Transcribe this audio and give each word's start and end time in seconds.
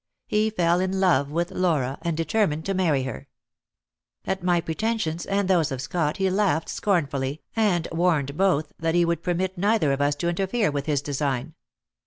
He 0.25 0.49
fell 0.49 0.79
in 0.79 0.99
love 0.99 1.29
with 1.29 1.51
Laura, 1.51 1.99
and 2.01 2.17
determined 2.17 2.65
to 2.65 2.73
marry 2.73 3.03
her. 3.03 3.27
At 4.25 4.41
my 4.41 4.59
pretensions 4.59 5.27
and 5.27 5.47
those 5.47 5.71
of 5.71 5.79
Scott 5.79 6.17
he 6.17 6.27
laughed 6.31 6.69
scornfully, 6.69 7.43
and 7.55 7.87
warned 7.91 8.35
both 8.35 8.73
that 8.79 8.95
he 8.95 9.05
would 9.05 9.21
permit 9.21 9.59
neither 9.59 9.91
of 9.91 10.01
us 10.01 10.15
to 10.15 10.29
interfere 10.29 10.71
with 10.71 10.87
his 10.87 11.03
design. 11.03 11.53